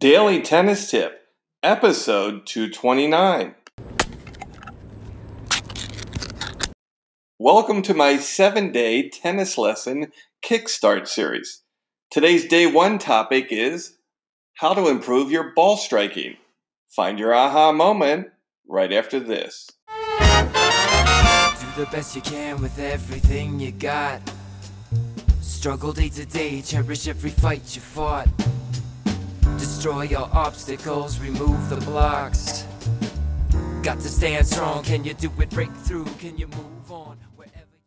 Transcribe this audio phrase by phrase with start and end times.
[0.00, 1.26] Daily Tennis Tip,
[1.62, 3.54] Episode 229.
[7.38, 10.10] Welcome to my seven day tennis lesson
[10.42, 11.60] kickstart series.
[12.10, 13.98] Today's day one topic is
[14.54, 16.38] how to improve your ball striking.
[16.88, 18.28] Find your aha moment
[18.66, 19.68] right after this.
[19.86, 24.22] Do the best you can with everything you got.
[25.42, 28.28] Struggle day to day, cherish every fight you fought.
[29.60, 32.64] Destroy your obstacles, remove the blocks.
[33.82, 35.50] Got to stand strong, can you do it?
[35.50, 37.18] Break through, can you move on?
[37.36, 37.78] Wherever you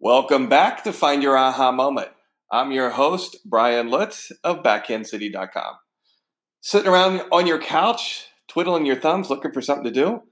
[0.00, 2.08] Welcome back to Find Your Aha Moment.
[2.50, 5.74] I'm your host, Brian Lutz of BackhandCity.com.
[6.60, 10.22] Sitting around on your couch, twiddling your thumbs, looking for something to do?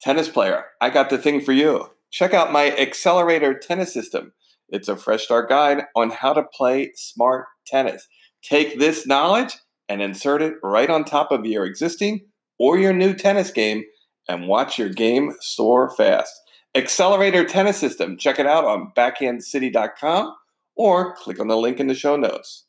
[0.00, 1.90] Tennis player, I got the thing for you.
[2.10, 4.32] Check out my Accelerator Tennis System.
[4.70, 8.08] It's a fresh start guide on how to play smart tennis.
[8.42, 9.58] Take this knowledge
[9.90, 12.20] and insert it right on top of your existing
[12.60, 13.82] or your new tennis game
[14.28, 16.32] and watch your game soar fast.
[16.76, 18.16] Accelerator Tennis System.
[18.16, 20.36] Check it out on backhandcity.com
[20.76, 22.66] or click on the link in the show notes.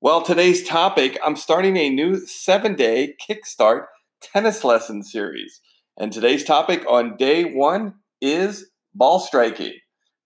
[0.00, 3.84] Well, today's topic I'm starting a new seven day kickstart
[4.20, 5.60] tennis lesson series.
[5.96, 9.74] And today's topic on day one is ball striking.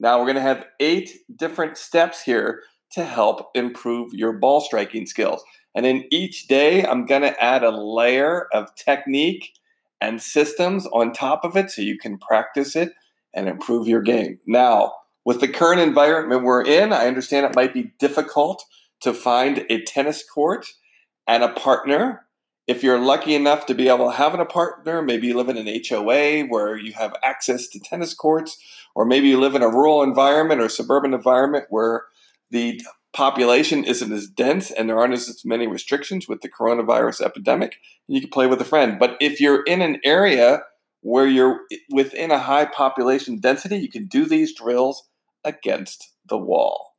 [0.00, 5.06] Now, we're going to have eight different steps here to help improve your ball striking
[5.06, 5.42] skills.
[5.74, 9.52] And in each day, I'm going to add a layer of technique
[10.00, 12.92] and systems on top of it so you can practice it
[13.34, 14.38] and improve your game.
[14.46, 18.64] Now, with the current environment we're in, I understand it might be difficult
[19.00, 20.66] to find a tennis court
[21.26, 22.26] and a partner.
[22.66, 25.56] If you're lucky enough to be able to have a partner, maybe you live in
[25.56, 28.56] an HOA where you have access to tennis courts,
[28.94, 32.04] or maybe you live in a rural environment or suburban environment where
[32.50, 32.80] the
[33.12, 38.20] population isn't as dense and there aren't as many restrictions with the coronavirus epidemic, you
[38.20, 38.98] can play with a friend.
[38.98, 40.62] But if you're in an area
[41.00, 45.08] where you're within a high population density, you can do these drills
[45.44, 46.94] against the wall.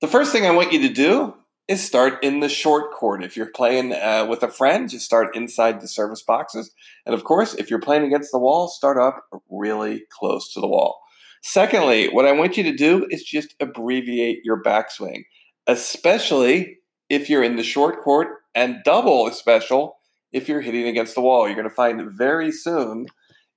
[0.00, 1.34] The first thing I want you to do
[1.66, 3.24] is start in the short court.
[3.24, 6.70] If you're playing uh, with a friend, just start inside the service boxes.
[7.06, 10.66] And of course, if you're playing against the wall, start up really close to the
[10.66, 11.00] wall.
[11.46, 15.24] Secondly, what I want you to do is just abbreviate your backswing,
[15.66, 16.78] especially
[17.10, 19.98] if you're in the short court, and double special
[20.32, 21.46] if you're hitting against the wall.
[21.46, 23.08] You're going to find very soon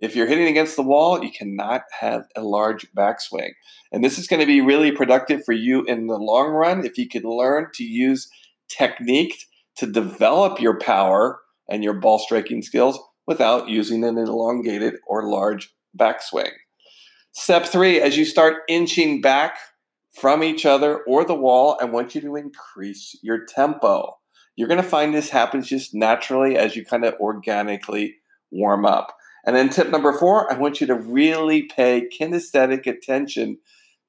[0.01, 3.51] if you're hitting against the wall, you cannot have a large backswing.
[3.93, 6.97] And this is going to be really productive for you in the long run if
[6.97, 8.29] you can learn to use
[8.67, 9.45] technique
[9.77, 11.39] to develop your power
[11.69, 16.51] and your ball striking skills without using an elongated or large backswing.
[17.39, 19.59] Step three, as you start inching back
[20.19, 24.17] from each other or the wall, I want you to increase your tempo.
[24.55, 28.15] You're going to find this happens just naturally as you kind of organically
[28.49, 29.15] warm up.
[29.45, 33.59] And then tip number four, I want you to really pay kinesthetic attention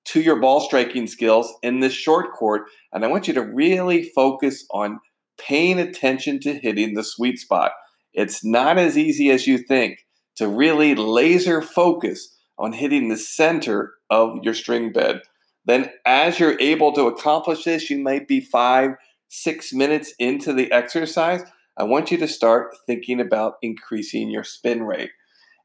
[0.06, 2.62] to your ball striking skills in this short court.
[2.94, 5.00] And I want you to really focus on
[5.38, 7.72] paying attention to hitting the sweet spot.
[8.14, 10.06] It's not as easy as you think
[10.36, 15.22] to really laser focus on hitting the center of your string bed.
[15.64, 18.92] Then, as you're able to accomplish this, you might be five,
[19.28, 21.42] six minutes into the exercise.
[21.76, 25.10] I want you to start thinking about increasing your spin rate.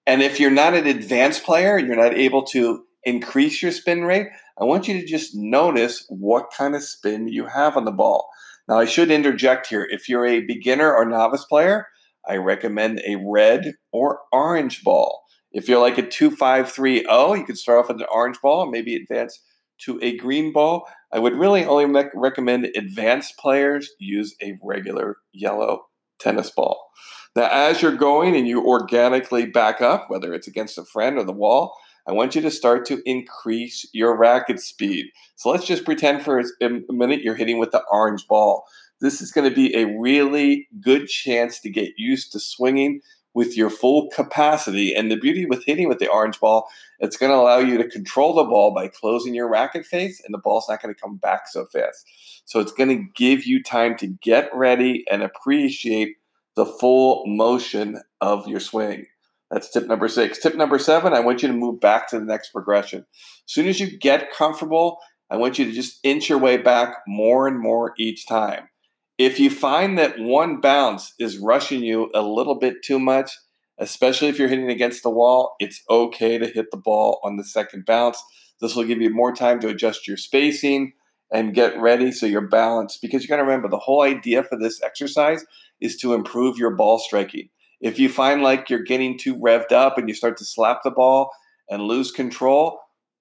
[0.05, 4.27] And if you're not an advanced player, you're not able to increase your spin rate,
[4.59, 8.29] I want you to just notice what kind of spin you have on the ball.
[8.67, 9.87] Now, I should interject here.
[9.89, 11.87] If you're a beginner or novice player,
[12.27, 15.23] I recommend a red or orange ball.
[15.53, 18.95] If you're like a 2530, you can start off with an orange ball and maybe
[18.95, 19.39] advance
[19.81, 20.87] to a green ball.
[21.11, 25.85] I would really only rec- recommend advanced players use a regular yellow
[26.19, 26.89] tennis ball.
[27.35, 31.23] Now, as you're going and you organically back up, whether it's against a friend or
[31.23, 31.75] the wall,
[32.07, 35.05] I want you to start to increase your racket speed.
[35.35, 38.65] So let's just pretend for a minute you're hitting with the orange ball.
[39.01, 43.01] This is going to be a really good chance to get used to swinging
[43.33, 44.93] with your full capacity.
[44.93, 46.69] And the beauty with hitting with the orange ball,
[46.99, 50.33] it's going to allow you to control the ball by closing your racket face, and
[50.33, 52.05] the ball's not going to come back so fast.
[52.45, 56.15] So it's going to give you time to get ready and appreciate
[56.55, 59.07] the full motion of your swing.
[59.49, 60.39] That's tip number six.
[60.39, 63.05] Tip number seven, I want you to move back to the next progression.
[63.19, 64.99] As soon as you get comfortable,
[65.29, 68.67] I want you to just inch your way back more and more each time.
[69.17, 73.37] If you find that one bounce is rushing you a little bit too much,
[73.77, 77.43] especially if you're hitting against the wall, it's okay to hit the ball on the
[77.43, 78.21] second bounce.
[78.59, 80.93] This will give you more time to adjust your spacing
[81.31, 84.57] and get ready so you're balanced because you got to remember the whole idea for
[84.57, 85.45] this exercise
[85.81, 87.49] is to improve your ball striking.
[87.81, 90.91] If you find like you're getting too revved up and you start to slap the
[90.91, 91.31] ball
[91.69, 92.79] and lose control,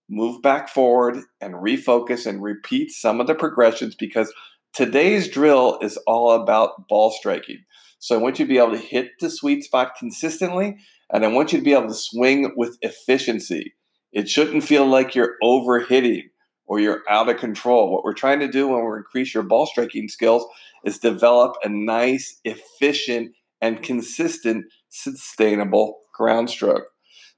[0.09, 4.33] move back forward and refocus and repeat some of the progressions because
[4.75, 7.65] today's drill is all about ball striking.
[7.99, 10.77] So I want you to be able to hit the sweet spot consistently,
[11.13, 13.75] and I want you to be able to swing with efficiency.
[14.13, 16.29] It shouldn't feel like you're over hitting
[16.67, 17.93] or you're out of control.
[17.93, 20.45] What we're trying to do when we increase your ball striking skills
[20.85, 26.92] is develop a nice, efficient, and consistent, sustainable ground stroke.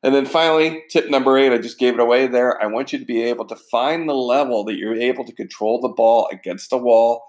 [0.05, 2.63] And then finally, tip number eight, I just gave it away there.
[2.63, 5.81] I want you to be able to find the level that you're able to control
[5.81, 7.25] the ball against the wall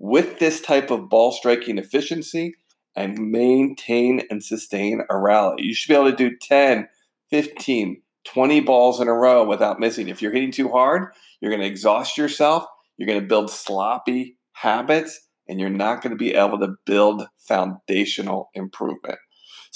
[0.00, 2.56] with this type of ball striking efficiency
[2.96, 5.62] and maintain and sustain a rally.
[5.62, 6.88] You should be able to do 10,
[7.30, 10.08] 15, 20 balls in a row without missing.
[10.08, 12.66] If you're hitting too hard, you're going to exhaust yourself.
[12.96, 17.28] You're going to build sloppy habits, and you're not going to be able to build
[17.38, 19.18] foundational improvement.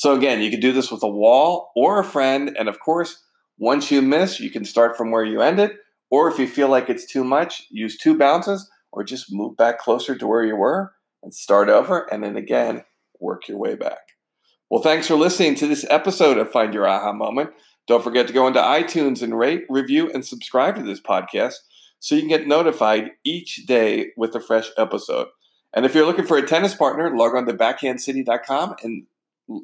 [0.01, 2.57] So, again, you can do this with a wall or a friend.
[2.59, 3.23] And of course,
[3.59, 5.73] once you miss, you can start from where you ended.
[6.11, 9.79] Or if you feel like it's too much, use two bounces or just move back
[9.79, 12.11] closer to where you were and start over.
[12.11, 12.83] And then again,
[13.21, 13.99] work your way back.
[14.71, 17.51] Well, thanks for listening to this episode of Find Your Aha Moment.
[17.87, 21.57] Don't forget to go into iTunes and rate, review, and subscribe to this podcast
[21.99, 25.27] so you can get notified each day with a fresh episode.
[25.75, 29.05] And if you're looking for a tennis partner, log on to backhandcity.com and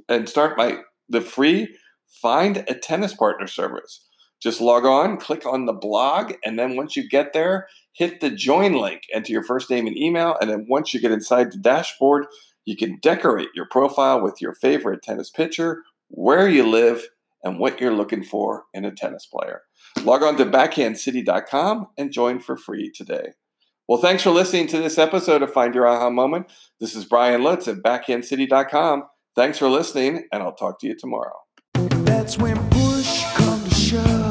[0.08, 0.78] and start my
[1.08, 1.76] the free
[2.20, 4.06] find a tennis partner service.
[4.40, 8.30] Just log on, click on the blog, and then once you get there, hit the
[8.30, 11.58] join link, enter your first name and email, and then once you get inside the
[11.58, 12.26] dashboard,
[12.66, 17.06] you can decorate your profile with your favorite tennis picture, where you live,
[17.42, 19.62] and what you're looking for in a tennis player.
[20.02, 23.32] Log on to backhandcity.com and join for free today.
[23.88, 26.50] Well, thanks for listening to this episode of Find Your Aha Moment.
[26.80, 29.04] This is Brian Lutz at backhandcity.com.
[29.36, 31.34] Thanks for listening, and I'll talk to you tomorrow.
[31.74, 34.25] That's when push comes to shove.